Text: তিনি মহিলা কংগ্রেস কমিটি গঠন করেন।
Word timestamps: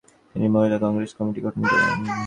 তিনি 0.31 0.47
মহিলা 0.55 0.77
কংগ্রেস 0.83 1.11
কমিটি 1.17 1.39
গঠন 1.45 1.61
করেন। 1.69 1.99